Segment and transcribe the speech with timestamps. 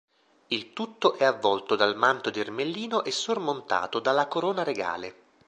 [0.47, 5.15] Il tutto è avvolto dal manto di ermellino e sormontato dalla corona regale.